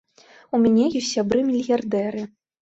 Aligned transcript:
У 0.55 0.59
мяне 0.63 0.87
ёсць 0.99 1.09
сябры 1.17 1.39
мільярдэры. 1.51 2.25